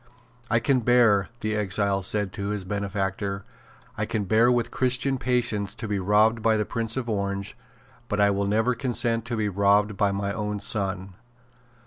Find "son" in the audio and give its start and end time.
10.59-11.13